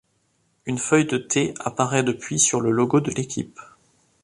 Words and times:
Une 0.65 0.79
feuille 0.79 1.05
de 1.05 1.19
thé 1.19 1.53
apparaît 1.59 2.01
depuis 2.01 2.39
sur 2.39 2.59
le 2.59 2.71
logo 2.71 3.01
de 3.01 3.11
l'équipe. 3.11 3.59